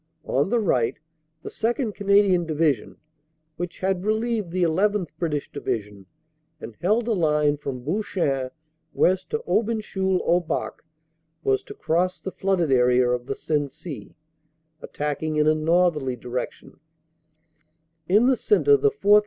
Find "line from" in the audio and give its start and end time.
7.13-7.83